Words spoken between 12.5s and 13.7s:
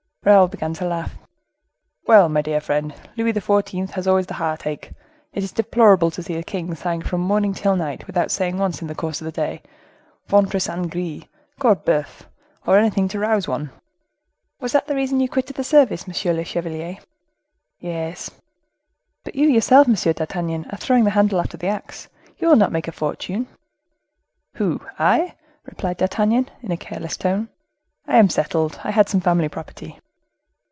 or anything to rouse